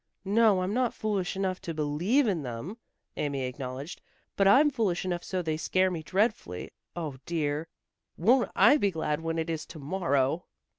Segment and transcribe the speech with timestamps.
[0.25, 2.77] "No, I'm not foolish enough to believe in them,"
[3.17, 4.01] Amy acknowledged,
[4.35, 6.71] "but I'm foolish enough so they scare me dreadfully.
[6.95, 7.67] Oh, dear!
[8.17, 10.45] Won't I be glad when it is to morrow!"